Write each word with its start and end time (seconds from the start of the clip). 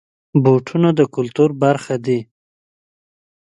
بوټونه 0.43 0.89
د 0.99 1.01
کلتور 1.15 1.49
برخه 1.63 1.95
دي. 2.05 2.19